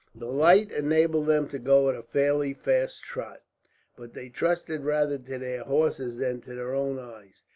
The 0.15 0.25
light 0.25 0.71
enabled 0.71 1.27
them 1.27 1.47
to 1.49 1.59
go 1.59 1.87
at 1.91 1.95
a 1.95 2.01
fairly 2.01 2.55
fast 2.55 3.03
trot, 3.03 3.43
but 3.95 4.15
they 4.15 4.29
trusted 4.29 4.81
rather 4.83 5.19
to 5.19 5.37
their 5.37 5.63
horses' 5.63 6.17
than 6.17 6.41
to 6.41 6.55
their 6.55 6.73
own 6.73 6.97
eyes. 6.97 7.43